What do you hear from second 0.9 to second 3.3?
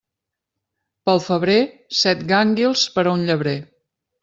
Pel febrer, set gànguils per a un